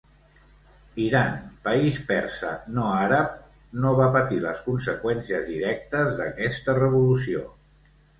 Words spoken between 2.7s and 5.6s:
no àrab, no va patir les conseqüències